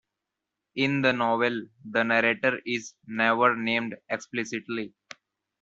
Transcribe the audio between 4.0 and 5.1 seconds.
explicitly.